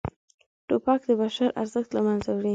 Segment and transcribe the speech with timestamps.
[0.67, 2.49] توپک د بشر ارزښت له منځه وړي.